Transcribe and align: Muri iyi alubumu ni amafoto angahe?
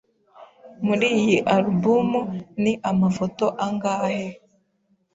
Muri 0.85 1.07
iyi 1.19 1.37
alubumu 1.55 2.21
ni 2.63 2.73
amafoto 2.89 3.45
angahe? 3.65 4.25